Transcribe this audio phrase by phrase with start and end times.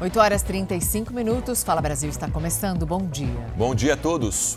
[0.00, 1.64] 8 horas 35 minutos.
[1.64, 2.86] Fala Brasil está começando.
[2.86, 3.34] Bom dia.
[3.56, 4.56] Bom dia a todos.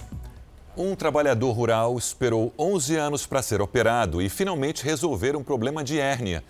[0.77, 5.99] Um trabalhador rural esperou 11 anos para ser operado e finalmente resolver um problema de
[5.99, 6.43] hérnia.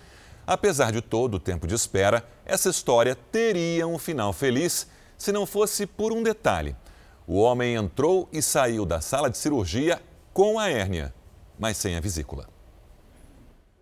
[0.45, 5.45] Apesar de todo o tempo de espera, essa história teria um final feliz se não
[5.45, 6.75] fosse por um detalhe.
[7.25, 10.01] O homem entrou e saiu da sala de cirurgia
[10.33, 11.13] com a hérnia,
[11.57, 12.50] mas sem a vesícula.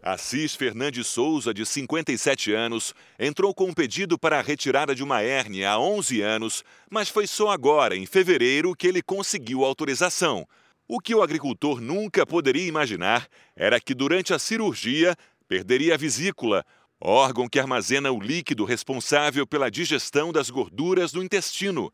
[0.01, 5.21] Assis Fernandes Souza, de 57 anos, entrou com um pedido para a retirada de uma
[5.21, 10.47] hérnia há 11 anos, mas foi só agora, em fevereiro, que ele conseguiu autorização.
[10.87, 15.15] O que o agricultor nunca poderia imaginar era que durante a cirurgia
[15.49, 16.65] perderia a vesícula,
[16.99, 21.91] órgão que armazena o líquido responsável pela digestão das gorduras do intestino.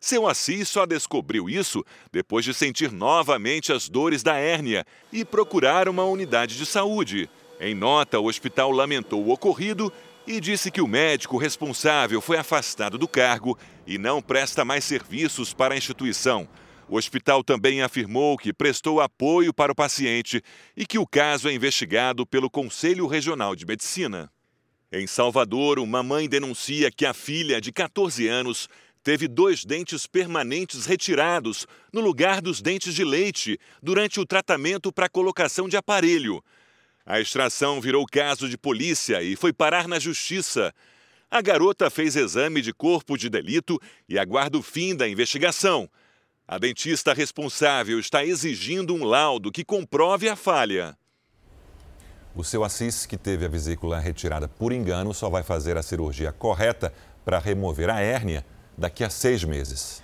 [0.00, 1.82] Seu Assis só descobriu isso
[2.12, 7.30] depois de sentir novamente as dores da hérnia e procurar uma unidade de saúde.
[7.60, 9.92] Em nota, o hospital lamentou o ocorrido
[10.26, 15.52] e disse que o médico responsável foi afastado do cargo e não presta mais serviços
[15.52, 16.48] para a instituição.
[16.88, 20.42] O hospital também afirmou que prestou apoio para o paciente
[20.76, 24.30] e que o caso é investigado pelo Conselho Regional de Medicina.
[24.92, 28.68] Em Salvador, uma mãe denuncia que a filha, de 14 anos,
[29.02, 35.08] teve dois dentes permanentes retirados no lugar dos dentes de leite durante o tratamento para
[35.08, 36.42] colocação de aparelho.
[37.06, 40.72] A extração virou caso de polícia e foi parar na justiça.
[41.30, 45.88] A garota fez exame de corpo de delito e aguarda o fim da investigação.
[46.46, 50.96] A dentista responsável está exigindo um laudo que comprove a falha.
[52.36, 56.32] O seu Assis, que teve a vesícula retirada por engano, só vai fazer a cirurgia
[56.32, 56.92] correta
[57.24, 58.44] para remover a hérnia
[58.76, 60.03] daqui a seis meses.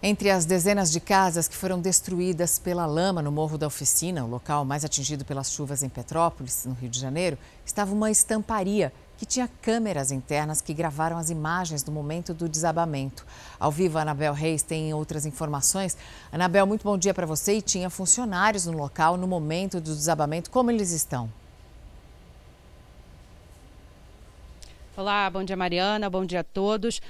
[0.00, 4.28] Entre as dezenas de casas que foram destruídas pela lama no Morro da Oficina, o
[4.28, 9.26] local mais atingido pelas chuvas em Petrópolis, no Rio de Janeiro, estava uma estamparia que
[9.26, 13.26] tinha câmeras internas que gravaram as imagens do momento do desabamento.
[13.58, 15.96] Ao vivo, a Anabel Reis tem outras informações.
[16.30, 17.54] Anabel, muito bom dia para você.
[17.54, 20.48] E tinha funcionários no local no momento do desabamento.
[20.48, 21.28] Como eles estão?
[24.96, 26.08] Olá, bom dia, Mariana.
[26.08, 27.00] Bom dia a todos.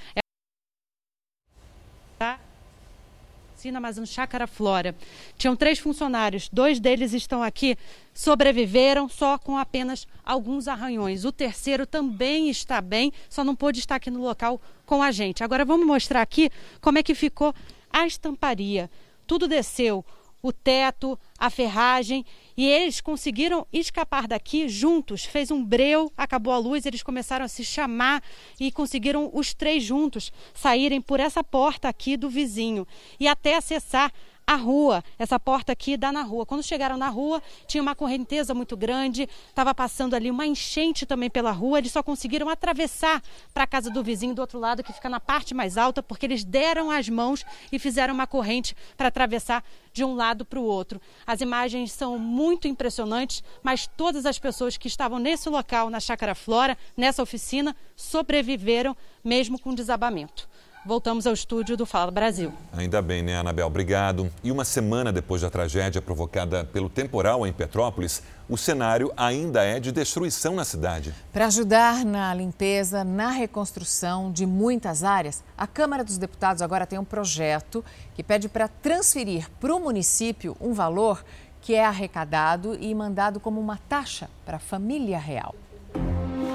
[3.59, 4.95] Oficina, mas Chácara Flora.
[5.37, 7.77] Tinham três funcionários, dois deles estão aqui,
[8.15, 11.25] sobreviveram só com apenas alguns arranhões.
[11.25, 15.43] O terceiro também está bem, só não pôde estar aqui no local com a gente.
[15.43, 17.53] Agora vamos mostrar aqui como é que ficou
[17.93, 18.89] a estamparia.
[19.27, 20.05] Tudo desceu,
[20.43, 22.25] o teto, a ferragem,
[22.57, 25.25] e eles conseguiram escapar daqui juntos.
[25.25, 28.23] Fez um breu, acabou a luz, eles começaram a se chamar
[28.59, 32.87] e conseguiram os três juntos saírem por essa porta aqui do vizinho
[33.19, 34.13] e até acessar
[34.49, 35.05] a rua.
[35.19, 36.47] Essa porta aqui dá na rua.
[36.47, 41.29] Quando chegaram na rua, tinha uma correnteza muito grande, estava passando ali uma enchente também
[41.29, 41.77] pela rua.
[41.77, 43.23] Eles só conseguiram atravessar
[43.53, 46.25] para a casa do vizinho do outro lado, que fica na parte mais alta, porque
[46.25, 50.65] eles deram as mãos e fizeram uma corrente para atravessar de um lado para o
[50.65, 50.99] outro.
[51.27, 56.35] As imagens são muito impressionantes, mas todas as pessoas que estavam nesse local, na Chácara
[56.35, 60.48] Flora, nessa oficina, sobreviveram mesmo com desabamento
[60.89, 62.51] voltamos ao estúdio do Fala Brasil.
[62.73, 63.67] Ainda bem, né, Anabel?
[63.67, 64.33] Obrigado.
[64.43, 69.79] E uma semana depois da tragédia provocada pelo temporal em Petrópolis, o cenário ainda é
[69.79, 71.15] de destruição na cidade.
[71.31, 76.99] Para ajudar na limpeza, na reconstrução de muitas áreas, a Câmara dos Deputados agora tem
[76.99, 77.85] um projeto
[78.15, 81.23] que pede para transferir para o município um valor
[81.61, 85.55] que é arrecadado e mandado como uma taxa para a família real.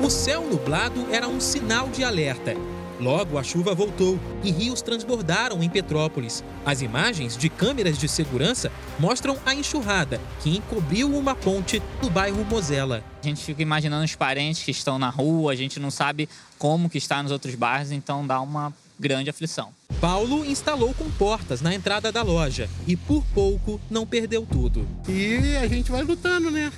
[0.04, 2.56] O céu nublado era um sinal de alerta.
[3.03, 6.41] Logo, a chuva voltou e rios transbordaram em Petrópolis.
[6.66, 12.46] As imagens de câmeras de segurança mostram a enxurrada que encobriu uma ponte no bairro
[12.46, 13.03] Mosela.
[13.22, 16.90] A gente fica imaginando os parentes que estão na rua, a gente não sabe como
[16.90, 19.74] que está nos outros bairros, então dá uma grande aflição.
[20.00, 24.88] Paulo instalou comportas na entrada da loja e por pouco não perdeu tudo.
[25.09, 26.72] E a gente vai lutando, né?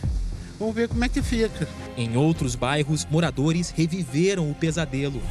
[0.57, 1.67] Vamos ver como é que fica.
[1.95, 5.21] Em outros bairros, moradores reviveram o pesadelo.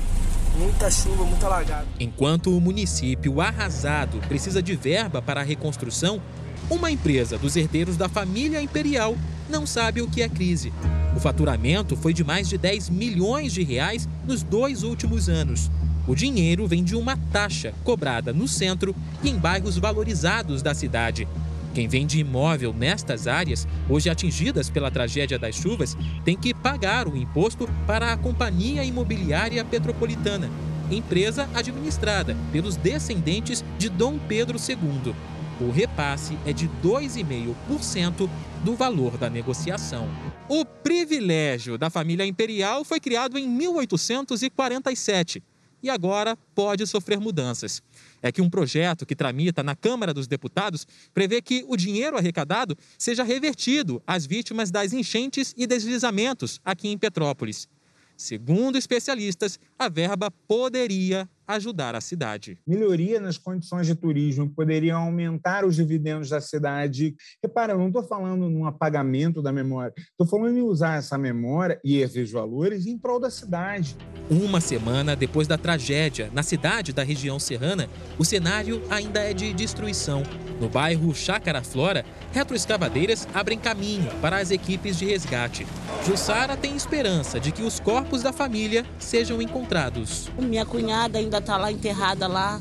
[0.56, 1.86] Muita chuva, muita alagada.
[1.98, 6.22] Enquanto o município arrasado precisa de verba para a reconstrução,
[6.70, 9.16] uma empresa dos herdeiros da família imperial
[9.50, 10.72] não sabe o que é crise.
[11.16, 15.70] O faturamento foi de mais de 10 milhões de reais nos dois últimos anos.
[16.06, 21.26] O dinheiro vem de uma taxa cobrada no centro e em bairros valorizados da cidade.
[21.74, 27.16] Quem vende imóvel nestas áreas, hoje atingidas pela tragédia das chuvas, tem que pagar o
[27.16, 30.48] imposto para a Companhia Imobiliária Petropolitana,
[30.88, 35.12] empresa administrada pelos descendentes de Dom Pedro II.
[35.60, 38.30] O repasse é de 2,5%
[38.64, 40.08] do valor da negociação.
[40.48, 45.42] O privilégio da família imperial foi criado em 1847
[45.84, 47.82] e agora pode sofrer mudanças.
[48.22, 52.74] É que um projeto que tramita na Câmara dos Deputados prevê que o dinheiro arrecadado
[52.98, 57.68] seja revertido às vítimas das enchentes e deslizamentos aqui em Petrópolis.
[58.16, 62.58] Segundo especialistas, a verba poderia ajudar a cidade.
[62.66, 67.14] Melhoria nas condições de turismo poderia aumentar os dividendos da cidade.
[67.42, 71.80] Repara, eu não estou falando num apagamento da memória, estou falando em usar essa memória
[71.84, 73.96] e esses valores em prol da cidade.
[74.30, 77.88] Uma semana depois da tragédia, na cidade da região serrana,
[78.18, 80.22] o cenário ainda é de destruição.
[80.60, 85.66] No bairro Chácara Flora, retroescavadeiras abrem caminho para as equipes de resgate.
[86.06, 90.28] Jussara tem esperança de que os corpos da família sejam encontrados.
[90.38, 92.60] Minha cunhada ainda está lá enterrada lá,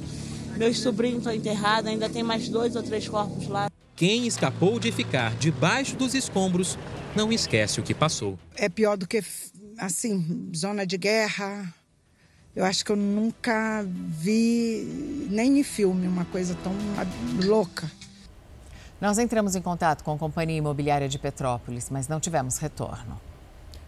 [0.57, 3.69] meus sobrinhos estão enterrados, ainda tem mais dois ou três corpos lá.
[3.95, 6.77] Quem escapou de ficar debaixo dos escombros
[7.15, 8.37] não esquece o que passou.
[8.55, 9.23] É pior do que,
[9.77, 11.73] assim, zona de guerra.
[12.55, 16.73] Eu acho que eu nunca vi, nem em filme, uma coisa tão
[17.45, 17.89] louca.
[18.99, 23.19] Nós entramos em contato com a Companhia Imobiliária de Petrópolis, mas não tivemos retorno.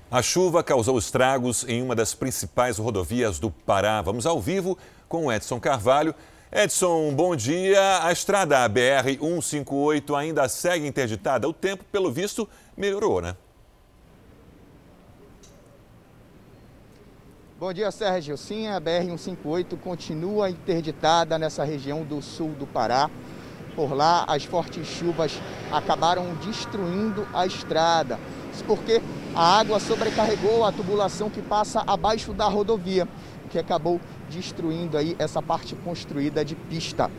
[0.09, 4.01] A chuva causou estragos em uma das principais rodovias do Pará.
[4.03, 4.77] Vamos ao vivo
[5.09, 6.13] com o Edson Carvalho.
[6.51, 8.03] Edson, bom dia.
[8.03, 11.49] A estrada BR-158 ainda segue interditada.
[11.49, 12.47] O tempo, pelo visto,
[12.77, 13.35] melhorou, né?
[17.59, 18.37] Bom dia, Sérgio.
[18.37, 23.09] Sim, a BR-158 continua interditada nessa região do sul do Pará.
[23.75, 25.41] Por lá, as fortes chuvas
[25.71, 28.19] acabaram destruindo a estrada.
[28.61, 29.01] Porque
[29.35, 33.07] a água sobrecarregou a tubulação que passa abaixo da rodovia,
[33.45, 33.99] o que acabou
[34.29, 37.11] destruindo aí essa parte construída de pista.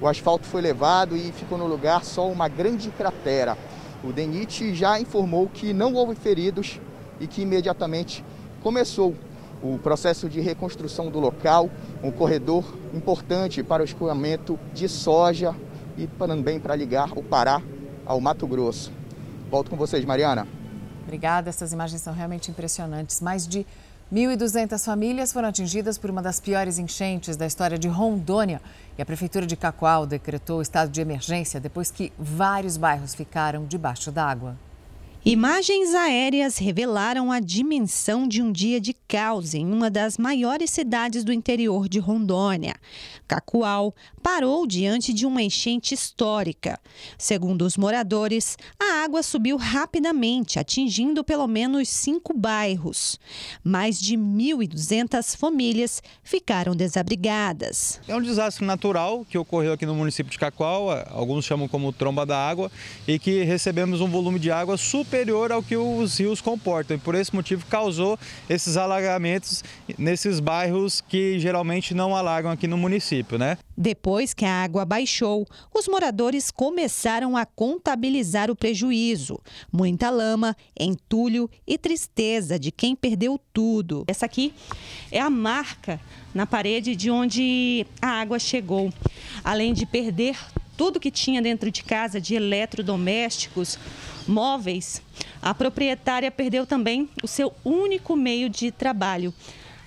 [0.00, 3.56] O asfalto foi levado e ficou no lugar só uma grande cratera.
[4.02, 6.80] O DENIT já informou que não houve feridos
[7.20, 8.24] e que imediatamente
[8.62, 9.14] começou
[9.62, 11.68] o processo de reconstrução do local,
[12.02, 12.64] um corredor
[12.94, 15.54] importante para o escoamento de soja
[15.98, 17.60] e também para ligar o Pará
[18.06, 18.99] ao Mato Grosso.
[19.50, 20.46] Volto com vocês, Mariana.
[21.02, 23.20] Obrigada, essas imagens são realmente impressionantes.
[23.20, 23.66] Mais de
[24.12, 28.62] 1.200 famílias foram atingidas por uma das piores enchentes da história de Rondônia.
[28.96, 34.12] E a Prefeitura de Cacoal decretou estado de emergência depois que vários bairros ficaram debaixo
[34.12, 34.56] d'água.
[35.22, 41.22] Imagens aéreas revelaram a dimensão de um dia de caos em uma das maiores cidades
[41.22, 42.74] do interior de Rondônia.
[43.28, 46.80] Cacoal parou diante de uma enchente histórica.
[47.18, 53.18] Segundo os moradores, a água subiu rapidamente, atingindo pelo menos cinco bairros.
[53.62, 58.00] Mais de 1.200 famílias ficaram desabrigadas.
[58.08, 62.24] É um desastre natural que ocorreu aqui no município de Cacoal, alguns chamam como tromba
[62.24, 62.72] da água,
[63.06, 66.96] e que recebemos um volume de água super superior ao que os rios comportam.
[66.96, 68.16] E por esse motivo causou
[68.48, 69.64] esses alagamentos
[69.98, 73.58] nesses bairros que geralmente não alagam aqui no município, né?
[73.76, 79.40] Depois que a água baixou, os moradores começaram a contabilizar o prejuízo.
[79.72, 84.04] Muita lama, entulho e tristeza de quem perdeu tudo.
[84.06, 84.54] Essa aqui
[85.10, 86.00] é a marca
[86.32, 88.92] na parede de onde a água chegou.
[89.42, 90.36] Além de perder
[90.80, 93.78] tudo que tinha dentro de casa de eletrodomésticos,
[94.30, 95.02] móveis,
[95.42, 99.34] a proprietária perdeu também o seu único meio de trabalho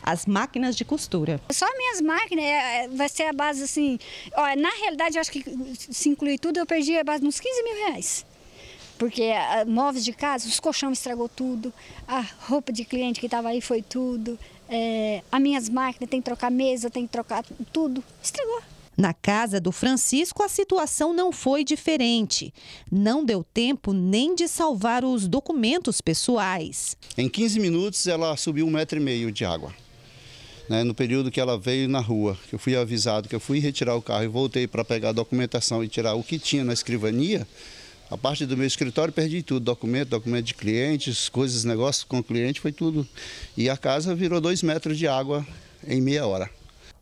[0.06, 1.40] as máquinas de costura.
[1.50, 3.98] Só minhas máquinas, é, é, vai ser a base assim.
[4.58, 5.46] Na realidade, eu acho que
[5.78, 8.26] se incluir tudo, eu perdi a base uns 15 mil reais.
[8.98, 11.74] Porque a, móveis de casa, os colchões estragou tudo,
[12.06, 14.38] a roupa de cliente que estava aí foi tudo,
[14.70, 18.62] é, as minhas máquinas, tem que trocar mesa, tem que trocar tudo, estragou.
[18.98, 22.54] Na casa do Francisco, a situação não foi diferente.
[22.92, 26.96] Não deu tempo nem de salvar os documentos pessoais.
[27.18, 29.74] Em 15 minutos, ela subiu um metro e meio de água.
[30.70, 33.60] Né, no período que ela veio na rua, que eu fui avisado que eu fui
[33.60, 36.72] retirar o carro e voltei para pegar a documentação e tirar o que tinha na
[36.72, 37.46] escrivania,
[38.10, 42.24] a parte do meu escritório perdi tudo, documento, documento de clientes, coisas, negócios com o
[42.24, 43.08] cliente, foi tudo.
[43.58, 45.46] E a casa virou dois metros de água
[45.88, 46.50] em meia hora.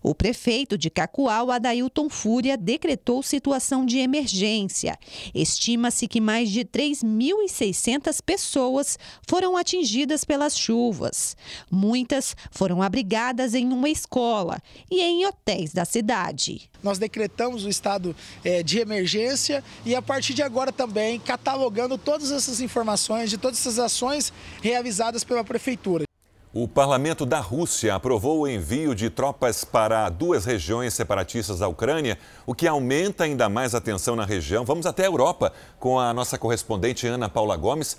[0.03, 4.97] O prefeito de Cacoal, Adailton Fúria, decretou situação de emergência.
[5.33, 11.37] Estima-se que mais de 3.600 pessoas foram atingidas pelas chuvas.
[11.69, 16.69] Muitas foram abrigadas em uma escola e em hotéis da cidade.
[16.81, 22.31] Nós decretamos o estado é, de emergência e a partir de agora também catalogando todas
[22.31, 26.10] essas informações de todas essas ações realizadas pela prefeitura.
[26.53, 32.19] O parlamento da Rússia aprovou o envio de tropas para duas regiões separatistas da Ucrânia,
[32.45, 34.65] o que aumenta ainda mais a tensão na região.
[34.65, 37.95] Vamos até a Europa com a nossa correspondente Ana Paula Gomes.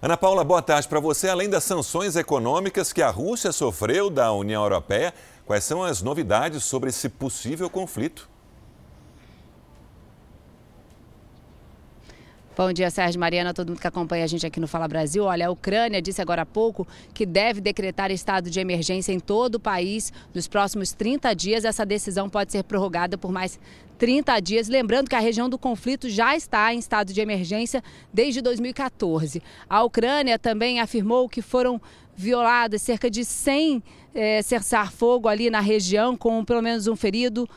[0.00, 1.28] Ana Paula, boa tarde para você.
[1.28, 6.64] Além das sanções econômicas que a Rússia sofreu da União Europeia, Quais são as novidades
[6.64, 8.28] sobre esse possível conflito?
[12.54, 15.24] Bom dia, Sérgio Mariana, todo mundo que acompanha a gente aqui no Fala Brasil.
[15.24, 19.54] Olha, a Ucrânia disse agora há pouco que deve decretar estado de emergência em todo
[19.54, 21.64] o país nos próximos 30 dias.
[21.64, 23.58] Essa decisão pode ser prorrogada por mais
[23.96, 24.68] 30 dias.
[24.68, 27.82] Lembrando que a região do conflito já está em estado de emergência
[28.12, 29.42] desde 2014.
[29.66, 31.80] A Ucrânia também afirmou que foram
[32.14, 33.82] violadas cerca de 100
[34.14, 37.48] é, cessar-fogo ali na região, com pelo menos um ferido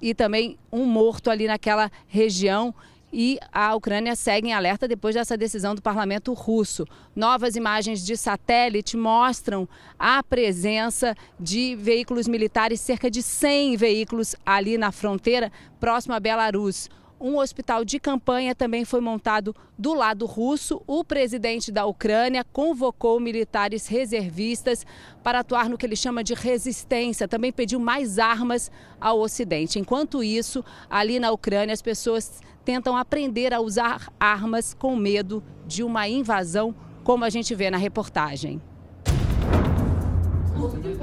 [0.00, 2.72] e também um morto ali naquela região
[3.12, 6.84] e a Ucrânia segue em alerta depois dessa decisão do parlamento russo.
[7.14, 14.76] Novas imagens de satélite mostram a presença de veículos militares, cerca de 100 veículos ali
[14.76, 15.50] na fronteira,
[15.80, 16.88] próximo a Belarus.
[17.20, 20.80] Um hospital de campanha também foi montado do lado russo.
[20.86, 24.86] O presidente da Ucrânia convocou militares reservistas
[25.20, 27.26] para atuar no que ele chama de resistência.
[27.26, 29.80] Também pediu mais armas ao Ocidente.
[29.80, 35.82] Enquanto isso, ali na Ucrânia, as pessoas tentam aprender a usar armas com medo de
[35.82, 38.60] uma invasão, como a gente vê na reportagem.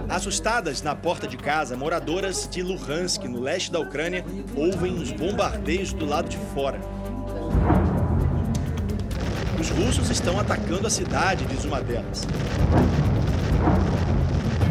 [0.07, 4.24] Assustadas na porta de casa, moradoras de Luhansk, no leste da Ucrânia,
[4.55, 6.79] ouvem os bombardeios do lado de fora.
[9.60, 12.27] Os russos estão atacando a cidade, diz uma delas.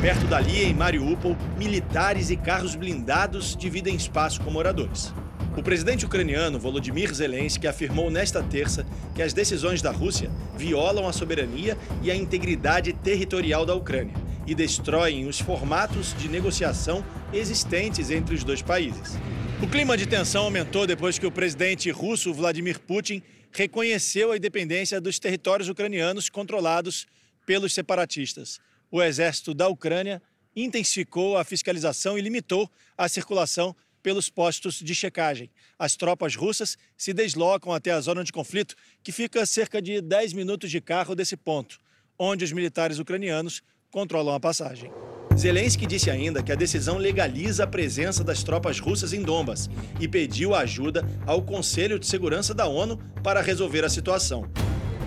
[0.00, 5.12] Perto dali, em Mariupol, militares e carros blindados dividem espaço com moradores.
[5.56, 8.84] O presidente ucraniano Volodymyr Zelensky afirmou nesta terça
[9.14, 14.14] que as decisões da Rússia violam a soberania e a integridade territorial da Ucrânia
[14.48, 19.16] e destroem os formatos de negociação existentes entre os dois países.
[19.62, 25.00] O clima de tensão aumentou depois que o presidente russo Vladimir Putin reconheceu a independência
[25.00, 27.06] dos territórios ucranianos controlados
[27.46, 28.58] pelos separatistas.
[28.90, 30.20] O exército da Ucrânia
[30.56, 32.68] intensificou a fiscalização e limitou
[32.98, 35.50] a circulação pelos postos de checagem.
[35.78, 40.02] As tropas russas se deslocam até a zona de conflito, que fica a cerca de
[40.02, 41.80] 10 minutos de carro desse ponto,
[42.18, 44.92] onde os militares ucranianos controlam a passagem.
[45.34, 50.06] Zelensky disse ainda que a decisão legaliza a presença das tropas russas em Donbas e
[50.06, 54.48] pediu ajuda ao Conselho de Segurança da ONU para resolver a situação.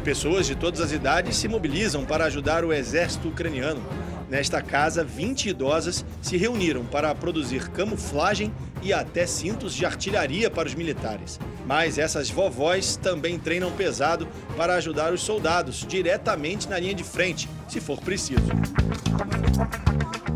[0.04, 3.82] Pessoas de todas as idades se mobilizam para ajudar o exército ucraniano.
[4.30, 10.68] Nesta casa, 20 idosas se reuniram para produzir camuflagem e até cintos de artilharia para
[10.68, 11.40] os militares.
[11.66, 17.50] Mas essas vovós também treinam pesado para ajudar os soldados diretamente na linha de frente,
[17.68, 18.42] se for preciso.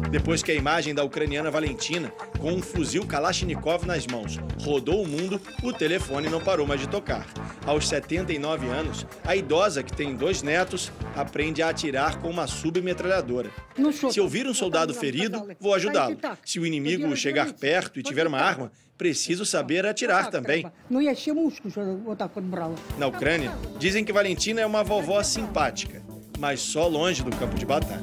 [0.09, 5.07] Depois que a imagem da ucraniana Valentina, com um fuzil Kalashnikov nas mãos, rodou o
[5.07, 7.25] mundo, o telefone não parou mais de tocar.
[7.65, 13.51] Aos 79 anos, a idosa, que tem dois netos, aprende a atirar com uma submetralhadora.
[14.11, 16.17] Se ouvir um soldado ferido, vou ajudá-lo.
[16.43, 20.65] Se o inimigo chegar perto e tiver uma arma, preciso saber atirar também.
[22.97, 26.01] Na Ucrânia, dizem que Valentina é uma vovó simpática,
[26.39, 28.01] mas só longe do campo de batalha.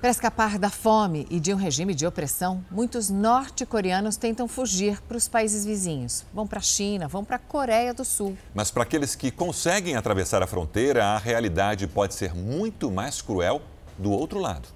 [0.00, 5.16] Para escapar da fome e de um regime de opressão, muitos norte-coreanos tentam fugir para
[5.16, 6.24] os países vizinhos.
[6.32, 8.38] Vão para a China, vão para a Coreia do Sul.
[8.54, 13.60] Mas para aqueles que conseguem atravessar a fronteira, a realidade pode ser muito mais cruel
[13.98, 14.68] do outro lado.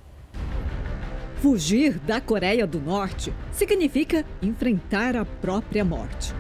[1.41, 6.35] Fugir da Coreia do Norte significa enfrentar a própria morte.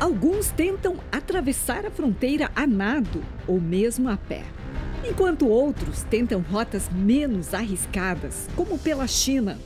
[0.00, 4.53] Alguns tentam atravessar a fronteira a nado ou mesmo a pé
[5.06, 9.58] enquanto outros tentam rotas menos arriscadas, como pela China.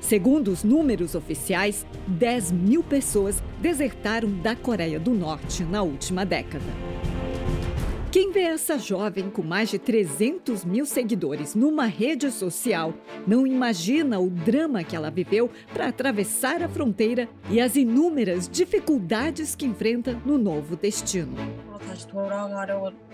[0.00, 6.64] Segundo os números oficiais, 10 mil pessoas desertaram da Coreia do Norte na última década.
[8.12, 12.94] Quem vê essa jovem com mais de 300 mil seguidores numa rede social
[13.26, 19.54] não imagina o drama que ela viveu para atravessar a fronteira e as inúmeras dificuldades
[19.54, 21.36] que enfrenta no novo destino.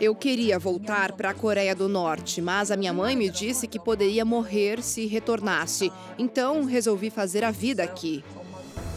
[0.00, 3.78] Eu queria voltar para a Coreia do Norte, mas a minha mãe me disse que
[3.78, 5.92] poderia morrer se retornasse.
[6.18, 8.24] Então resolvi fazer a vida aqui.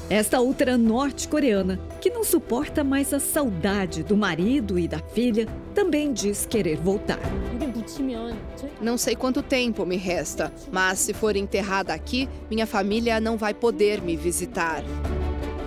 [0.07, 6.13] Esta outra norte-coreana, que não suporta mais a saudade do marido e da filha, também
[6.13, 7.19] diz querer voltar.
[8.79, 13.53] Não sei quanto tempo me resta, mas se for enterrada aqui, minha família não vai
[13.55, 14.83] poder me visitar.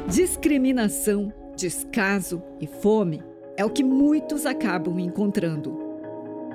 [0.07, 3.28] Discriminação, descaso e fome
[3.59, 5.77] é o que muitos acabam encontrando.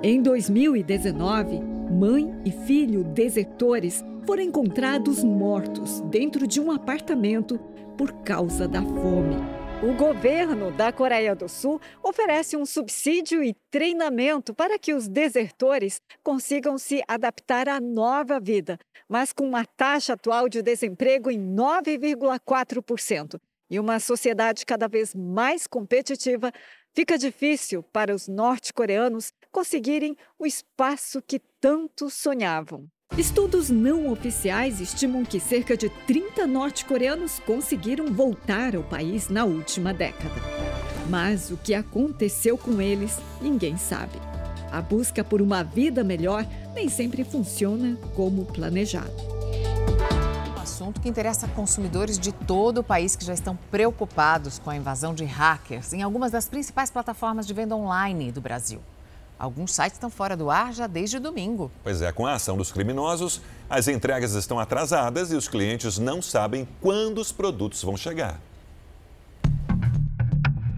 [0.02, 7.58] Em 2019, mãe e filho desertores foram encontrados mortos dentro de um apartamento
[7.98, 9.36] por causa da fome.
[9.82, 16.00] O governo da Coreia do Sul oferece um subsídio e treinamento para que os desertores
[16.22, 23.38] consigam se adaptar à nova vida, mas com uma taxa atual de desemprego em 9,4%
[23.70, 26.52] e uma sociedade cada vez mais competitiva,
[26.94, 32.86] fica difícil para os norte-coreanos conseguirem o espaço que tanto sonhavam.
[33.18, 39.92] Estudos não oficiais estimam que cerca de 30 norte-coreanos conseguiram voltar ao país na última
[39.92, 40.34] década.
[41.08, 44.18] Mas o que aconteceu com eles, ninguém sabe.
[44.72, 49.33] A busca por uma vida melhor nem sempre funciona como planejado.
[50.64, 55.14] Assunto que interessa consumidores de todo o país que já estão preocupados com a invasão
[55.14, 58.80] de hackers em algumas das principais plataformas de venda online do Brasil.
[59.38, 61.70] Alguns sites estão fora do ar já desde domingo.
[61.82, 66.22] Pois é, com a ação dos criminosos, as entregas estão atrasadas e os clientes não
[66.22, 68.40] sabem quando os produtos vão chegar.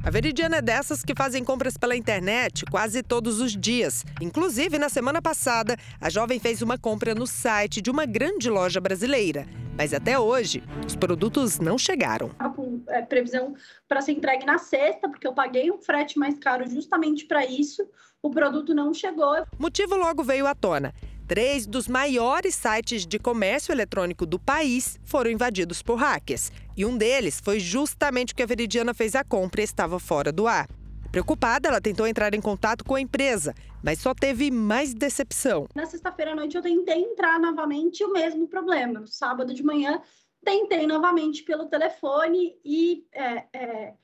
[0.06, 4.04] A Veridiana é dessas que fazem compras pela internet quase todos os dias.
[4.20, 8.80] Inclusive, na semana passada, a jovem fez uma compra no site de uma grande loja
[8.80, 9.48] brasileira.
[9.76, 12.28] Mas até hoje, os produtos não chegaram.
[12.54, 13.56] Com é, previsão
[13.88, 17.84] para ser entregue na sexta, porque eu paguei um frete mais caro justamente para isso.
[18.22, 19.34] O produto não chegou.
[19.58, 20.94] O motivo logo veio à tona.
[21.26, 26.52] Três dos maiores sites de comércio eletrônico do país foram invadidos por hackers.
[26.76, 30.30] E um deles foi justamente o que a Veridiana fez a compra e estava fora
[30.30, 30.68] do ar.
[31.10, 35.66] Preocupada, ela tentou entrar em contato com a empresa, mas só teve mais decepção.
[35.74, 39.00] Na sexta-feira à noite eu tentei entrar novamente o mesmo problema.
[39.00, 40.00] No sábado de manhã
[40.44, 43.94] tentei novamente pelo telefone e é, é,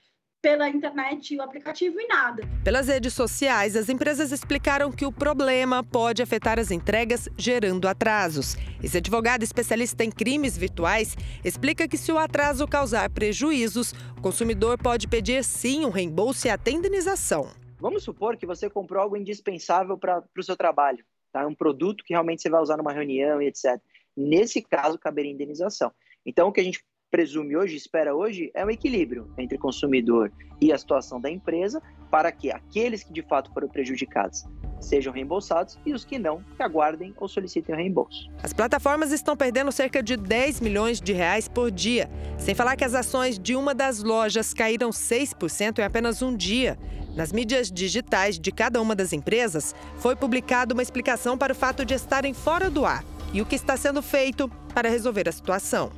[0.42, 2.42] pela internet, o aplicativo e nada.
[2.64, 8.56] Pelas redes sociais, as empresas explicaram que o problema pode afetar as entregas, gerando atrasos.
[8.82, 14.76] Esse advogado especialista em crimes virtuais explica que se o atraso causar prejuízos, o consumidor
[14.76, 17.48] pode pedir sim um reembolso e até indenização.
[17.78, 21.46] Vamos supor que você comprou algo indispensável para o seu trabalho, tá?
[21.46, 23.80] um produto que realmente você vai usar numa reunião e etc.
[24.16, 25.92] Nesse caso, caberia indenização.
[26.26, 30.72] Então, o que a gente presume hoje, espera hoje, é um equilíbrio entre consumidor e
[30.72, 34.44] a situação da empresa para que aqueles que de fato foram prejudicados
[34.80, 38.28] sejam reembolsados e os que não, que aguardem ou solicitem o reembolso.
[38.42, 42.84] As plataformas estão perdendo cerca de 10 milhões de reais por dia, sem falar que
[42.84, 46.76] as ações de uma das lojas caíram 6% em apenas um dia.
[47.14, 51.84] Nas mídias digitais de cada uma das empresas, foi publicada uma explicação para o fato
[51.84, 55.92] de estarem fora do ar e o que está sendo feito para resolver a situação.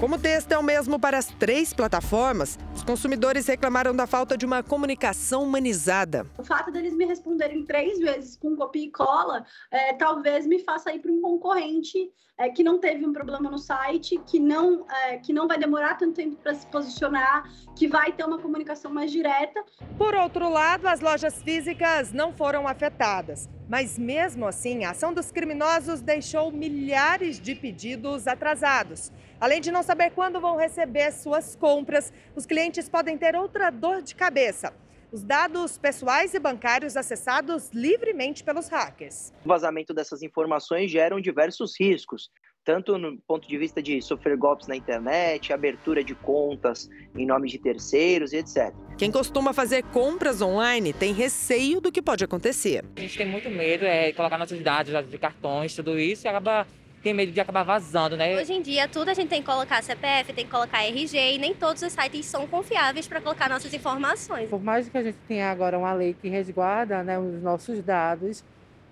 [0.00, 4.36] Como o texto é o mesmo para as três plataformas, os consumidores reclamaram da falta
[4.36, 6.26] de uma comunicação humanizada.
[6.36, 10.92] O fato deles me responderem três vezes com copia e cola, é, talvez me faça
[10.92, 15.18] ir para um concorrente é, que não teve um problema no site, que não, é,
[15.18, 19.12] que não vai demorar tanto tempo para se posicionar, que vai ter uma comunicação mais
[19.12, 19.62] direta.
[19.96, 23.48] Por outro lado, as lojas físicas não foram afetadas.
[23.68, 29.12] Mas mesmo assim, a ação dos criminosos deixou milhares de pedidos atrasados.
[29.42, 34.00] Além de não saber quando vão receber suas compras, os clientes podem ter outra dor
[34.00, 34.72] de cabeça.
[35.10, 39.32] Os dados pessoais e bancários acessados livremente pelos hackers.
[39.44, 42.30] O vazamento dessas informações geram diversos riscos,
[42.64, 47.48] tanto no ponto de vista de sofrer golpes na internet, abertura de contas em nome
[47.48, 48.72] de terceiros e etc.
[48.96, 52.84] Quem costuma fazer compras online tem receio do que pode acontecer.
[52.96, 56.64] A gente tem muito medo é colocar nossos dados de cartões, tudo isso, e acaba
[57.02, 58.36] tem medo de acabar vazando, né?
[58.40, 61.38] Hoje em dia, tudo a gente tem que colocar CPF, tem que colocar RG, e
[61.38, 64.48] nem todos os sites são confiáveis para colocar nossas informações.
[64.48, 68.44] Por mais que a gente tenha agora uma lei que resguarda né, os nossos dados,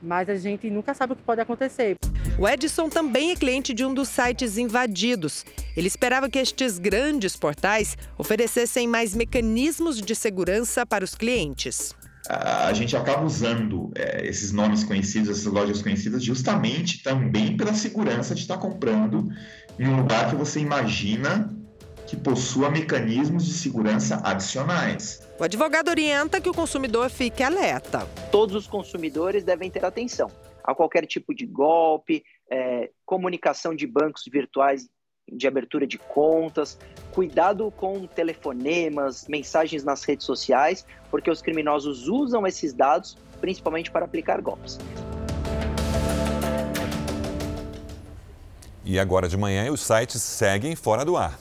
[0.02, 1.96] mas a gente nunca sabe o que pode acontecer.
[2.38, 5.44] O Edson também é cliente de um dos sites invadidos.
[5.76, 11.94] Ele esperava que estes grandes portais oferecessem mais mecanismos de segurança para os clientes
[12.28, 18.34] a gente acaba usando é, esses nomes conhecidos, essas lojas conhecidas, justamente também pela segurança
[18.34, 19.28] de estar comprando
[19.78, 21.56] em um lugar que você imagina
[22.06, 25.26] que possua mecanismos de segurança adicionais.
[25.38, 28.00] O advogado orienta que o consumidor fique alerta.
[28.32, 30.28] Todos os consumidores devem ter atenção
[30.64, 34.88] a qualquer tipo de golpe, é, comunicação de bancos virtuais
[35.30, 36.78] de abertura de contas,
[37.12, 44.04] cuidado com telefonemas, mensagens nas redes sociais, porque os criminosos usam esses dados principalmente para
[44.04, 44.78] aplicar golpes.
[48.84, 51.38] E agora de manhã os sites seguem fora do ar.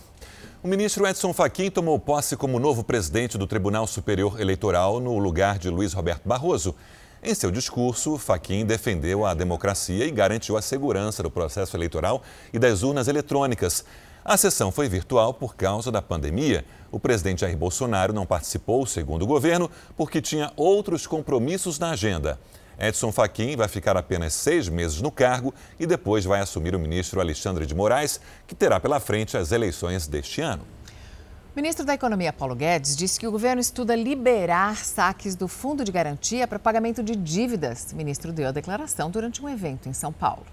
[0.62, 5.58] O ministro Edson Fachin tomou posse como novo presidente do Tribunal Superior Eleitoral no lugar
[5.58, 6.75] de Luiz Roberto Barroso.
[7.21, 12.58] Em seu discurso, Faquim defendeu a democracia e garantiu a segurança do processo eleitoral e
[12.58, 13.84] das urnas eletrônicas.
[14.23, 16.63] A sessão foi virtual por causa da pandemia.
[16.89, 22.39] O presidente Jair Bolsonaro não participou, segundo o governo, porque tinha outros compromissos na agenda.
[22.79, 27.19] Edson Fachin vai ficar apenas seis meses no cargo e depois vai assumir o ministro
[27.19, 30.65] Alexandre de Moraes, que terá pela frente as eleições deste ano.
[31.51, 35.83] O ministro da Economia, Paulo Guedes, disse que o governo estuda liberar saques do Fundo
[35.83, 37.88] de Garantia para pagamento de dívidas.
[37.91, 40.45] O ministro deu a declaração durante um evento em São Paulo.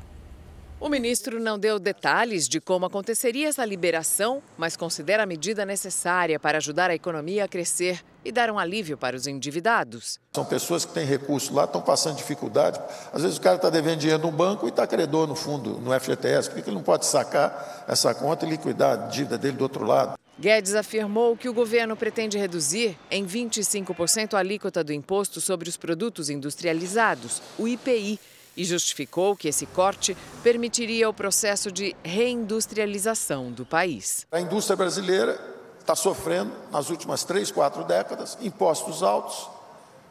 [0.80, 6.40] O ministro não deu detalhes de como aconteceria essa liberação, mas considera a medida necessária
[6.40, 10.18] para ajudar a economia a crescer e dar um alívio para os endividados.
[10.34, 12.80] São pessoas que têm recursos lá, estão passando dificuldade.
[13.12, 15.98] Às vezes o cara está devendo dinheiro no banco e está credor no fundo, no
[15.98, 16.50] FGTS.
[16.50, 19.84] Por que ele não pode sacar essa conta e liquidar a dívida dele do outro
[19.84, 20.18] lado?
[20.38, 25.78] Guedes afirmou que o governo pretende reduzir em 25% a alíquota do imposto sobre os
[25.78, 28.20] produtos industrializados, o IPI
[28.54, 34.26] e justificou que esse corte permitiria o processo de reindustrialização do país.
[34.30, 35.40] A indústria brasileira
[35.80, 39.48] está sofrendo, nas últimas três, quatro décadas, impostos altos,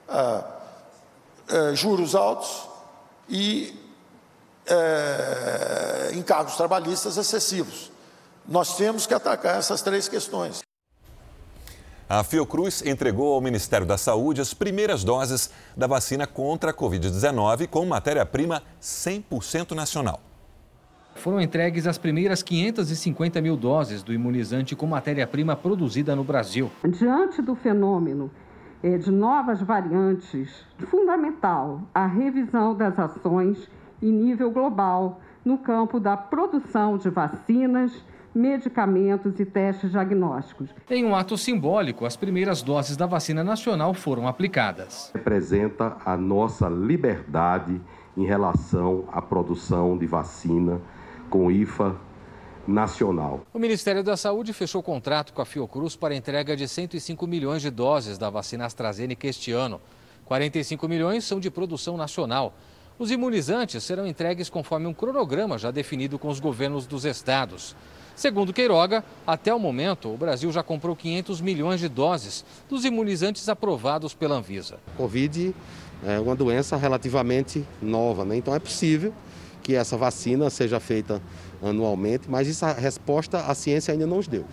[0.07, 0.43] ah,
[1.49, 2.67] ah, juros altos
[3.29, 3.73] e
[4.65, 7.91] eh, encargos trabalhistas excessivos.
[8.47, 10.61] Nós temos que atacar essas três questões.
[12.07, 17.67] A Fiocruz entregou ao Ministério da Saúde as primeiras doses da vacina contra a Covid-19
[17.67, 20.21] com matéria-prima 100% nacional.
[21.15, 26.69] Foram entregues as primeiras 550 mil doses do imunizante com matéria-prima produzida no Brasil.
[26.87, 28.29] Diante do fenômeno
[28.83, 30.51] eh, de novas variantes,
[30.91, 33.57] fundamental a revisão das ações
[33.99, 37.91] em nível global no campo da produção de vacinas
[38.35, 40.69] medicamentos e testes diagnósticos.
[40.89, 45.09] Em um ato simbólico, as primeiras doses da vacina nacional foram aplicadas.
[45.13, 47.81] Representa a nossa liberdade
[48.17, 50.81] em relação à produção de vacina
[51.29, 51.95] com IFA
[52.67, 53.41] nacional.
[53.53, 57.69] O Ministério da Saúde fechou contrato com a Fiocruz para entrega de 105 milhões de
[57.69, 59.79] doses da vacina AstraZeneca este ano.
[60.25, 62.53] 45 milhões são de produção nacional.
[62.97, 67.75] Os imunizantes serão entregues conforme um cronograma já definido com os governos dos estados.
[68.15, 73.49] Segundo Queiroga, até o momento, o Brasil já comprou 500 milhões de doses dos imunizantes
[73.49, 74.77] aprovados pela Anvisa.
[74.95, 75.53] Covid
[76.05, 78.37] é uma doença relativamente nova, né?
[78.37, 79.13] então é possível
[79.61, 81.21] que essa vacina seja feita
[81.61, 84.45] anualmente, mas essa resposta a ciência ainda não nos deu.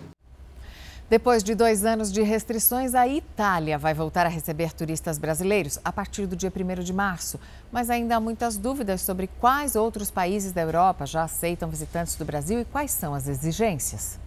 [1.13, 5.93] Depois de dois anos de restrições, a Itália vai voltar a receber turistas brasileiros a
[5.93, 7.39] partir do dia 1 de março.
[7.71, 12.25] Mas ainda há muitas dúvidas sobre quais outros países da Europa já aceitam visitantes do
[12.25, 14.19] Brasil e quais são as exigências.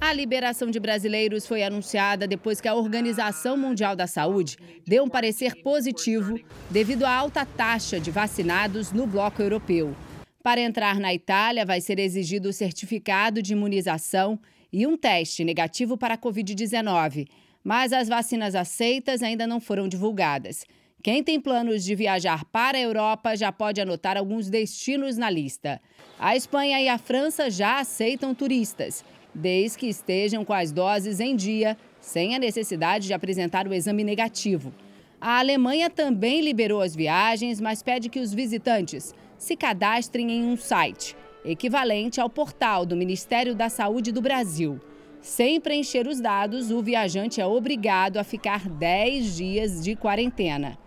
[0.00, 4.56] A liberação de brasileiros foi anunciada depois que a Organização Mundial da Saúde
[4.86, 6.38] deu um parecer positivo
[6.70, 9.96] devido à alta taxa de vacinados no bloco europeu.
[10.44, 14.38] Para entrar na Itália, vai ser exigido o certificado de imunização
[14.72, 17.28] e um teste negativo para a Covid-19,
[17.64, 20.64] mas as vacinas aceitas ainda não foram divulgadas.
[21.02, 25.80] Quem tem planos de viajar para a Europa já pode anotar alguns destinos na lista.
[26.18, 31.36] A Espanha e a França já aceitam turistas, desde que estejam com as doses em
[31.36, 34.72] dia, sem a necessidade de apresentar o exame negativo.
[35.20, 40.56] A Alemanha também liberou as viagens, mas pede que os visitantes se cadastrem em um
[40.56, 44.80] site equivalente ao portal do Ministério da Saúde do Brasil.
[45.20, 50.78] Sem preencher os dados, o viajante é obrigado a ficar 10 dias de quarentena.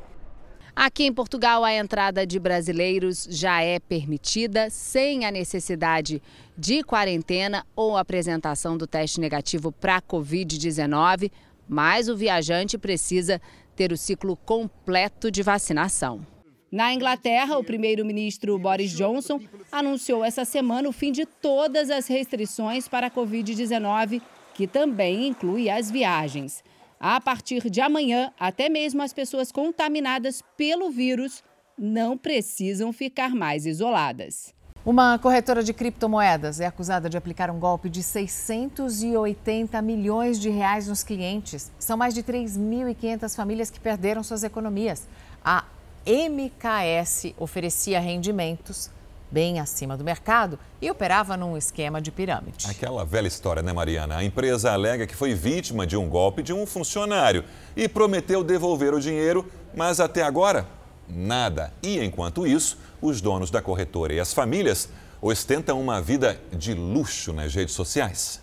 [0.75, 6.21] Aqui em Portugal, a entrada de brasileiros já é permitida sem a necessidade
[6.57, 11.29] de quarentena ou apresentação do teste negativo para a Covid-19,
[11.67, 13.41] mas o viajante precisa
[13.75, 16.25] ter o ciclo completo de vacinação.
[16.71, 22.87] Na Inglaterra, o primeiro-ministro Boris Johnson anunciou essa semana o fim de todas as restrições
[22.87, 24.21] para a Covid-19,
[24.53, 26.63] que também inclui as viagens.
[26.97, 31.43] A partir de amanhã, até mesmo as pessoas contaminadas pelo vírus
[31.77, 34.53] não precisam ficar mais isoladas.
[34.85, 40.87] Uma corretora de criptomoedas é acusada de aplicar um golpe de 680 milhões de reais
[40.87, 41.69] nos clientes.
[41.77, 45.05] São mais de 3.500 famílias que perderam suas economias.
[45.43, 45.65] A
[46.05, 48.89] MKS oferecia rendimentos
[49.29, 52.67] bem acima do mercado e operava num esquema de pirâmide.
[52.67, 54.17] Aquela velha história, né, Mariana?
[54.17, 58.93] A empresa alega que foi vítima de um golpe de um funcionário e prometeu devolver
[58.93, 60.67] o dinheiro, mas até agora,
[61.07, 61.71] nada.
[61.81, 64.89] E enquanto isso, os donos da corretora e as famílias
[65.21, 68.41] ostentam uma vida de luxo nas redes sociais.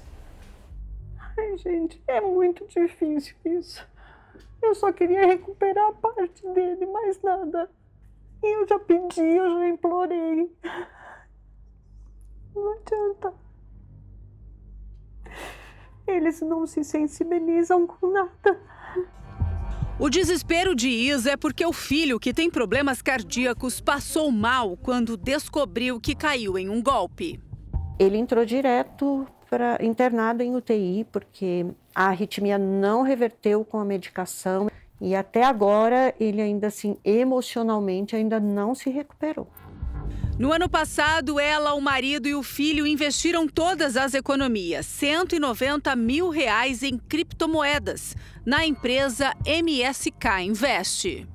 [1.37, 3.85] Ai, gente, é muito difícil isso.
[4.62, 7.71] Eu só queria recuperar a parte dele, mais nada.
[8.42, 10.51] E eu já pedi, eu já implorei.
[12.55, 13.35] Não adianta.
[16.07, 18.61] Eles não se sensibilizam com nada.
[20.01, 25.16] O desespero de Isa é porque o filho, que tem problemas cardíacos, passou mal quando
[25.16, 27.40] descobriu que caiu em um golpe.
[27.99, 31.66] Ele entrou direto para internado em UTI porque
[31.99, 38.39] a arritmia não reverteu com a medicação e até agora ele ainda assim emocionalmente ainda
[38.39, 39.49] não se recuperou.
[40.39, 46.31] No ano passado, ela, o marido e o filho investiram todas as economias, 190 mil
[46.31, 48.15] reais em criptomoedas,
[48.47, 51.27] na empresa MSK Invest.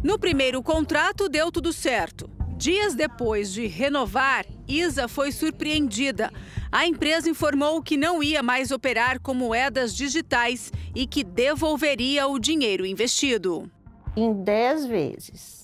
[0.00, 2.37] No primeiro contrato, deu tudo certo.
[2.58, 6.30] Dias depois de renovar, Isa foi surpreendida.
[6.70, 12.38] A empresa informou que não ia mais operar com moedas digitais e que devolveria o
[12.38, 13.70] dinheiro investido.
[14.16, 15.58] Em 10 vezes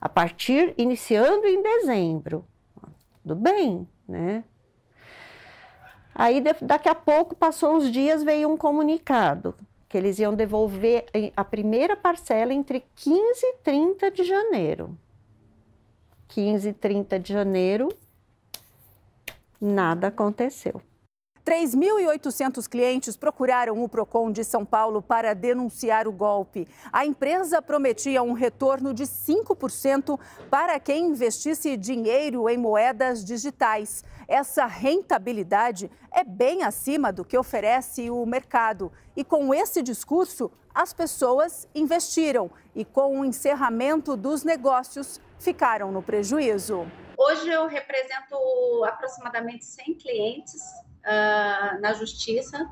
[0.00, 2.44] a partir iniciando em dezembro.
[3.22, 4.42] Tudo bem, né?
[6.14, 9.54] Aí daqui a pouco passou uns dias veio um comunicado
[9.88, 14.96] que eles iam devolver a primeira parcela entre 15 e 30 de janeiro.
[16.30, 17.88] 15 e 30 de janeiro,
[19.60, 20.80] nada aconteceu.
[21.44, 26.68] 3.800 clientes procuraram o Procon de São Paulo para denunciar o golpe.
[26.92, 30.18] A empresa prometia um retorno de 5%
[30.50, 34.04] para quem investisse dinheiro em moedas digitais.
[34.28, 38.92] Essa rentabilidade é bem acima do que oferece o mercado.
[39.16, 46.02] E com esse discurso, as pessoas investiram e, com o encerramento dos negócios, ficaram no
[46.02, 46.86] prejuízo.
[47.16, 48.36] Hoje eu represento
[48.84, 50.62] aproximadamente 100 clientes
[51.04, 52.68] uh, na justiça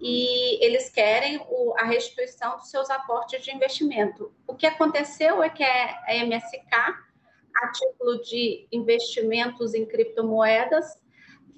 [0.00, 4.32] e eles querem o, a restituição dos seus aportes de investimento.
[4.46, 10.98] O que aconteceu é que a MSK, a título de investimentos em criptomoedas,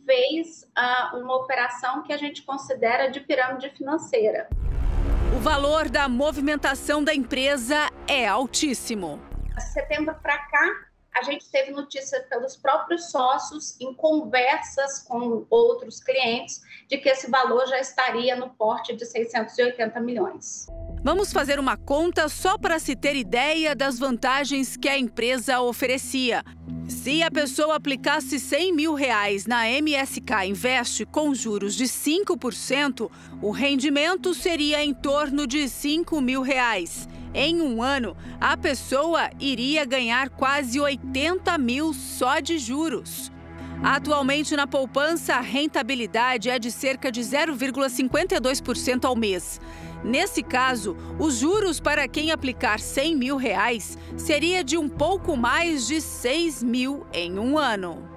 [0.04, 4.48] fez uh, uma operação que a gente considera de pirâmide financeira.
[5.36, 9.20] O valor da movimentação da empresa é altíssimo.
[9.54, 16.00] De setembro para cá, a gente teve notícia pelos próprios sócios, em conversas com outros
[16.00, 20.66] clientes, de que esse valor já estaria no porte de 680 milhões.
[21.04, 26.44] Vamos fazer uma conta só para se ter ideia das vantagens que a empresa oferecia.
[26.88, 33.50] Se a pessoa aplicasse 100 mil reais na MSK Invest com juros de 5%, o
[33.50, 37.08] rendimento seria em torno de 5 mil reais.
[37.34, 43.32] Em um ano, a pessoa iria ganhar quase 80 mil só de juros.
[43.82, 49.60] Atualmente, na poupança, a rentabilidade é de cerca de 0,52% ao mês.
[50.04, 55.86] Nesse caso, os juros para quem aplicar 100 mil reais seria de um pouco mais
[55.86, 58.11] de 6 mil em um ano.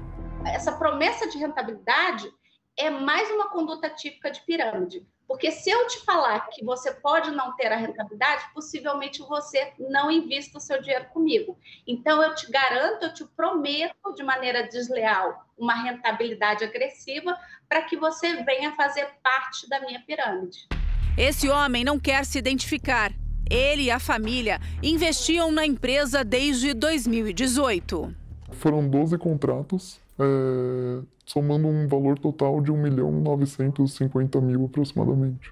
[0.46, 2.26] Essa promessa de rentabilidade
[2.74, 5.06] é mais uma conduta típica de pirâmide.
[5.32, 10.10] Porque se eu te falar que você pode não ter a rentabilidade, possivelmente você não
[10.10, 11.56] invista o seu dinheiro comigo.
[11.86, 17.34] Então, eu te garanto, eu te prometo de maneira desleal uma rentabilidade agressiva
[17.66, 20.68] para que você venha fazer parte da minha pirâmide.
[21.16, 23.10] Esse homem não quer se identificar.
[23.50, 28.14] Ele e a família investiam na empresa desde 2018.
[28.52, 35.50] Foram 12 contratos, é, somando um valor total de 1 milhão 950 mil aproximadamente.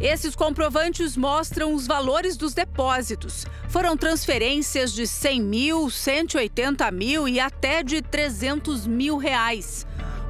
[0.00, 3.44] Esses comprovantes mostram os valores dos depósitos.
[3.68, 9.84] Foram transferências de 100 mil, 180 mil e até de 300 mil reais.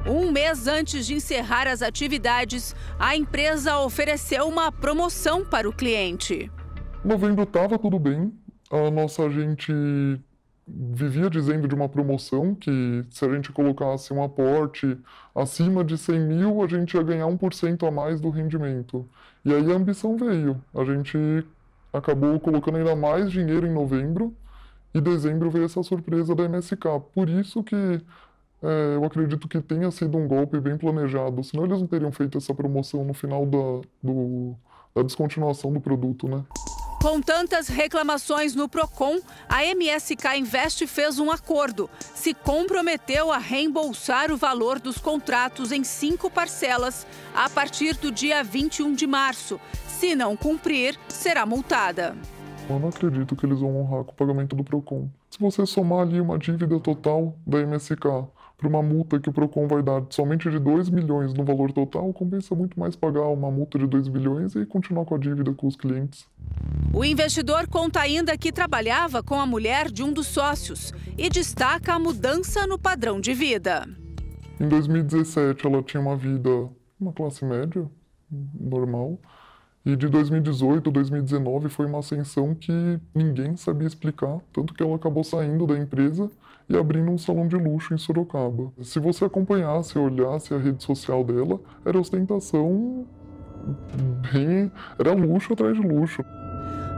[0.07, 6.51] Um mês antes de encerrar as atividades, a empresa ofereceu uma promoção para o cliente.
[7.05, 8.33] Novembro estava tudo bem.
[8.71, 9.71] A nossa agente
[10.69, 14.97] vivia dizendo de uma promoção que se a gente colocasse um aporte
[15.33, 19.07] acima de 100 mil, a gente ia ganhar 1% a mais do rendimento.
[19.43, 20.61] E aí a ambição veio.
[20.73, 21.17] A gente
[21.91, 24.33] acabou colocando ainda mais dinheiro em novembro
[24.93, 26.83] e dezembro veio essa surpresa da MSK.
[27.13, 28.01] Por isso que
[28.61, 32.37] é, eu acredito que tenha sido um golpe bem planejado, senão eles não teriam feito
[32.37, 34.55] essa promoção no final da, do,
[34.93, 36.43] da descontinuação do produto, né?
[37.01, 41.89] Com tantas reclamações no Procon, a MSK Invest fez um acordo.
[41.97, 48.43] Se comprometeu a reembolsar o valor dos contratos em cinco parcelas a partir do dia
[48.43, 49.61] 21 de março.
[49.87, 52.17] Se não cumprir, será multada.
[52.69, 55.09] Eu não acredito que eles vão honrar com o pagamento do Procon.
[55.29, 58.27] Se você somar ali uma dívida total da MSK
[58.59, 62.11] para uma multa que o PROCON vai dar somente de 2 milhões no valor total,
[62.11, 65.65] compensa muito mais pagar uma multa de 2 bilhões e continuar com a dívida com
[65.65, 66.27] os clientes.
[66.93, 71.93] O investidor conta ainda que trabalhava com a mulher de um dos sócios e destaca
[71.93, 73.87] a mudança no padrão de vida.
[74.59, 76.49] Em 2017, ela tinha uma vida,
[76.99, 77.89] uma classe média,
[78.59, 79.17] normal.
[79.89, 84.95] E de 2018 a 2019 foi uma ascensão que ninguém sabia explicar, tanto que ela
[84.95, 86.29] acabou saindo da empresa
[86.69, 88.71] e abrindo um salão de luxo em Sorocaba.
[88.83, 93.07] Se você acompanhasse, olhasse a rede social dela, era ostentação
[94.31, 96.23] bem, era luxo atrás de luxo.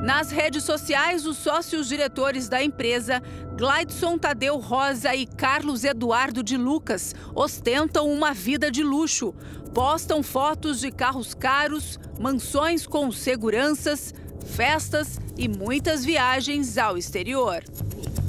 [0.02, 3.22] Nas redes sociais, os sócios diretores da empresa,
[3.56, 9.32] Glidson Tadeu Rosa e Carlos Eduardo de Lucas, ostentam uma vida de luxo.
[9.74, 14.14] Postam fotos de carros caros, mansões com seguranças,
[14.46, 17.64] festas e muitas viagens ao exterior.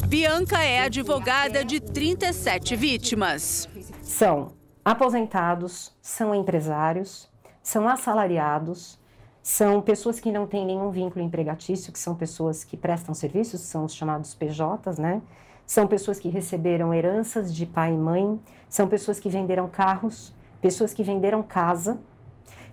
[0.07, 3.69] Bianca é advogada de 37 vítimas.
[4.03, 4.53] São
[4.85, 7.29] aposentados, são empresários,
[7.61, 8.99] são assalariados,
[9.43, 13.85] são pessoas que não têm nenhum vínculo empregatício, que são pessoas que prestam serviços, são
[13.85, 15.21] os chamados PJs, né?
[15.67, 20.95] São pessoas que receberam heranças de pai e mãe, são pessoas que venderam carros, pessoas
[20.95, 21.99] que venderam casa,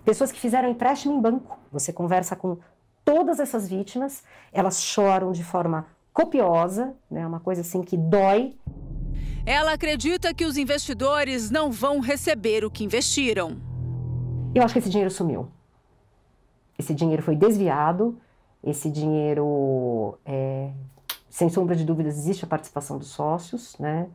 [0.04, 1.58] pessoas que fizeram empréstimo em banco.
[1.72, 2.56] Você conversa com
[3.04, 4.22] todas essas vítimas,
[4.52, 7.26] elas choram de forma copiosa, né?
[7.26, 8.56] Uma coisa assim que dói.
[9.44, 13.60] Ela acredita que os investidores não vão receber o que investiram.
[14.54, 15.48] Eu acho que esse dinheiro sumiu.
[16.78, 18.18] Esse dinheiro foi desviado,
[18.62, 20.70] esse dinheiro, é,
[21.28, 24.08] sem sombra de dúvidas, existe a participação dos sócios, né?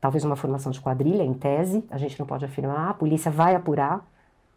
[0.00, 3.54] Talvez uma formação de quadrilha, em tese, a gente não pode afirmar, a polícia vai
[3.54, 4.04] apurar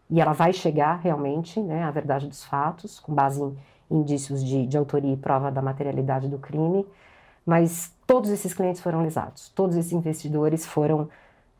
[0.09, 3.55] e ela vai chegar realmente né, à verdade dos fatos, com base em
[3.91, 6.85] indícios de, de autoria e prova da materialidade do crime,
[7.45, 11.09] mas todos esses clientes foram lesados, todos esses investidores foram,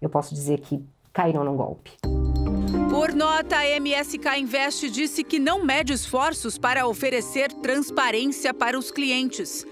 [0.02, 1.92] eu posso dizer que caíram no golpe.
[2.90, 8.92] Por nota, a MSK Invest disse que não mede esforços para oferecer transparência para os
[8.92, 9.66] clientes.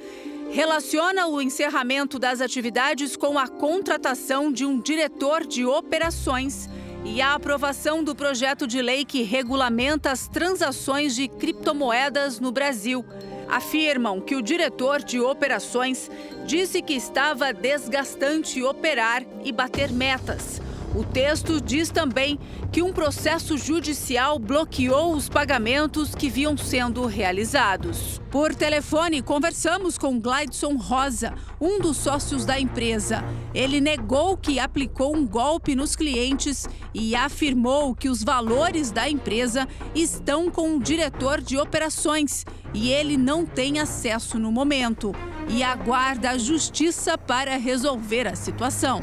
[0.52, 6.70] Relaciona o encerramento das atividades com a contratação de um diretor de operações
[7.06, 13.06] e a aprovação do projeto de lei que regulamenta as transações de criptomoedas no Brasil.
[13.48, 16.12] Afirmam que o diretor de operações
[16.46, 20.62] disse que estava desgastante operar e bater metas
[20.94, 22.38] o texto diz também
[22.72, 28.22] que um processo judicial bloqueou os pagamentos que vinham sendo realizados.
[28.30, 33.24] Por telefone, conversamos com Glidson Rosa, um dos sócios da empresa.
[33.54, 39.68] Ele negou que aplicou um golpe nos clientes e afirmou que os valores da empresa
[39.96, 45.14] estão com o diretor de operações e ele não tem acesso no momento
[45.50, 49.02] e aguarda a justiça para resolver a situação.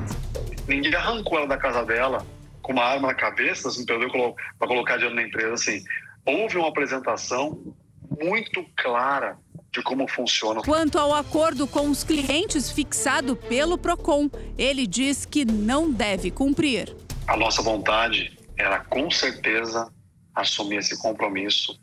[0.68, 2.24] Ninguém arrancou ela da casa dela
[2.60, 4.10] com uma arma na cabeça, assim, perdeu
[4.58, 5.54] para colocar dinheiro na empresa.
[5.54, 5.82] Assim,
[6.26, 7.74] houve uma apresentação
[8.20, 9.38] muito clara
[9.72, 10.60] de como funciona.
[10.62, 16.94] Quanto ao acordo com os clientes fixado pelo Procon, ele diz que não deve cumprir.
[17.26, 19.90] A nossa vontade era com certeza
[20.34, 21.78] assumir esse compromisso,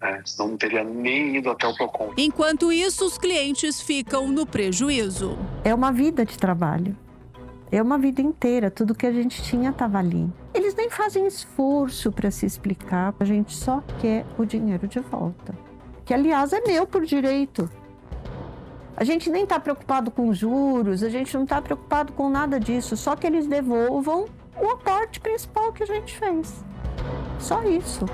[0.00, 0.22] né?
[0.24, 2.12] senão não teria nem ido até o Procon.
[2.16, 5.36] Enquanto isso, os clientes ficam no prejuízo.
[5.64, 6.96] É uma vida de trabalho.
[7.72, 10.28] É uma vida inteira, tudo que a gente tinha estava ali.
[10.52, 15.54] Eles nem fazem esforço para se explicar, a gente só quer o dinheiro de volta.
[16.04, 17.70] Que, aliás, é meu por direito.
[18.96, 22.96] A gente nem está preocupado com juros, a gente não está preocupado com nada disso,
[22.96, 24.26] só que eles devolvam
[24.60, 26.64] o aporte principal que a gente fez.
[27.38, 28.04] Só isso.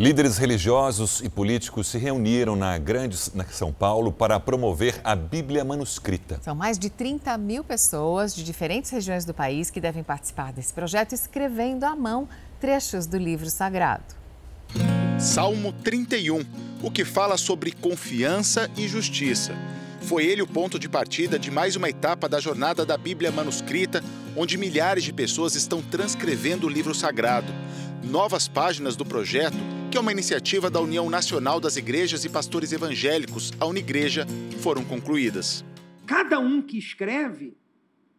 [0.00, 3.18] Líderes religiosos e políticos se reuniram na Grande
[3.50, 6.40] São Paulo para promover a Bíblia manuscrita.
[6.40, 10.72] São mais de 30 mil pessoas de diferentes regiões do país que devem participar desse
[10.72, 12.26] projeto, escrevendo à mão
[12.58, 14.14] trechos do livro sagrado.
[15.18, 16.46] Salmo 31,
[16.82, 19.54] o que fala sobre confiança e justiça.
[20.00, 24.02] Foi ele o ponto de partida de mais uma etapa da jornada da Bíblia manuscrita,
[24.34, 27.52] onde milhares de pessoas estão transcrevendo o livro sagrado.
[28.02, 32.70] Novas páginas do projeto que é uma iniciativa da União Nacional das Igrejas e Pastores
[32.70, 34.24] Evangélicos, a Unigreja,
[34.60, 35.64] foram concluídas.
[36.06, 37.54] Cada um que escreve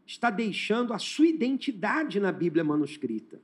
[0.06, 3.40] está deixando a sua identidade na Bíblia manuscrita.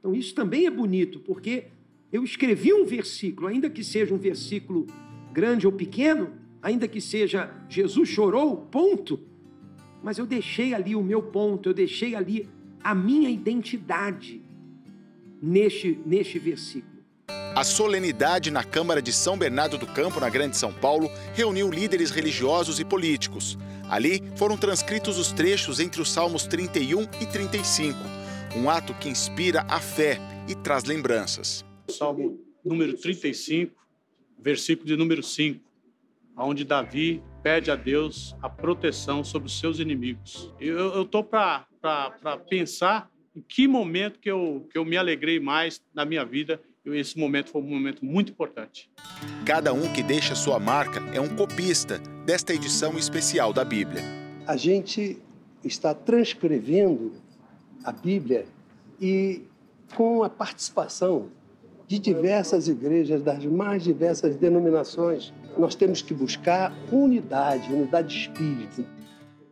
[0.00, 1.66] Então, isso também é bonito, porque
[2.12, 4.88] eu escrevi um versículo, ainda que seja um versículo
[5.32, 9.20] grande ou pequeno, ainda que seja Jesus chorou, ponto,
[10.02, 12.48] mas eu deixei ali o meu ponto, eu deixei ali
[12.82, 14.42] a minha identidade
[15.40, 16.89] neste, neste versículo.
[17.54, 22.12] A solenidade na Câmara de São Bernardo do Campo, na Grande São Paulo, reuniu líderes
[22.12, 23.58] religiosos e políticos.
[23.88, 27.98] Ali foram transcritos os trechos entre os Salmos 31 e 35,
[28.56, 30.16] um ato que inspira a fé
[30.48, 31.64] e traz lembranças.
[31.88, 33.74] Salmo número 35,
[34.38, 35.60] versículo de número 5,
[36.36, 40.54] onde Davi pede a Deus a proteção sobre os seus inimigos.
[40.60, 41.66] Eu estou para
[42.48, 46.60] pensar em que momento que eu, que eu me alegrei mais na minha vida.
[46.84, 48.90] E esse momento foi um momento muito importante.
[49.44, 54.02] Cada um que deixa sua marca é um copista desta edição especial da Bíblia.
[54.46, 55.18] A gente
[55.62, 57.12] está transcrevendo
[57.84, 58.46] a Bíblia
[58.98, 59.42] e
[59.94, 61.30] com a participação
[61.86, 68.86] de diversas igrejas, das mais diversas denominações, nós temos que buscar unidade, unidade de espírito.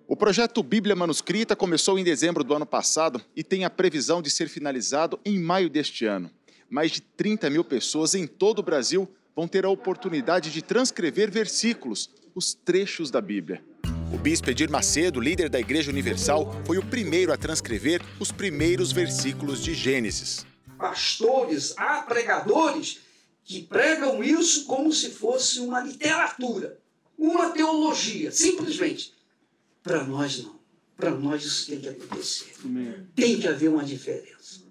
[0.06, 4.30] O projeto Bíblia Manuscrita começou em dezembro do ano passado e tem a previsão de
[4.30, 6.30] ser finalizado em maio deste ano.
[6.70, 11.30] Mais de 30 mil pessoas em todo o Brasil vão ter a oportunidade de transcrever
[11.30, 13.64] versículos, os trechos da Bíblia.
[14.12, 18.92] O bispo Edir Macedo, líder da Igreja Universal, foi o primeiro a transcrever os primeiros
[18.92, 20.44] versículos de Gênesis.
[20.76, 23.00] Pastores, há pregadores
[23.44, 26.78] que pregam isso como se fosse uma literatura,
[27.16, 29.14] uma teologia, simplesmente.
[29.82, 30.58] Para nós, não.
[30.96, 32.52] Para nós, isso tem que acontecer.
[32.62, 33.06] Amém.
[33.14, 34.62] Tem que haver uma diferença.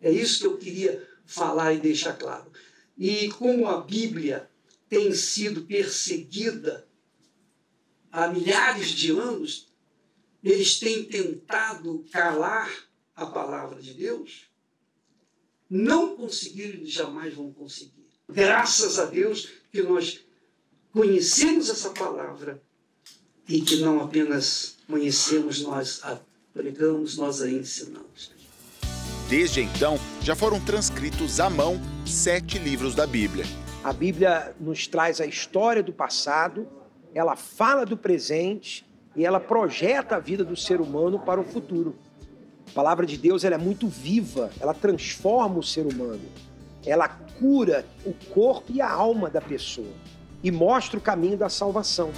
[0.00, 2.50] É isso que eu queria falar e deixar claro.
[2.96, 4.50] E como a Bíblia
[4.88, 6.88] tem sido perseguida
[8.10, 9.68] há milhares de anos,
[10.42, 12.72] eles têm tentado calar
[13.14, 14.48] a palavra de Deus,
[15.68, 18.08] não conseguiram e jamais vão conseguir.
[18.26, 20.24] Graças a Deus que nós
[20.92, 22.62] conhecemos essa palavra
[23.46, 26.18] e que não apenas conhecemos, nós a
[26.54, 28.30] pregamos, nós a ensinamos.
[29.28, 33.44] Desde então, já foram transcritos à mão sete livros da Bíblia.
[33.82, 36.66] A Bíblia nos traz a história do passado,
[37.14, 41.96] ela fala do presente e ela projeta a vida do ser humano para o futuro.
[42.70, 46.28] A palavra de Deus ela é muito viva, ela transforma o ser humano,
[46.84, 49.92] ela cura o corpo e a alma da pessoa
[50.42, 52.10] e mostra o caminho da salvação.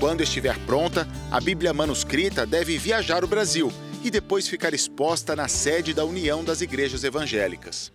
[0.00, 3.72] Quando estiver pronta, a Bíblia manuscrita deve viajar o Brasil
[4.02, 7.92] e depois ficar exposta na sede da União das Igrejas Evangélicas.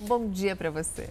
[0.00, 1.08] Bom dia para você.